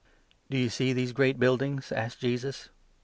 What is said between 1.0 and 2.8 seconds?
great buildings?" asked 2 Jesus.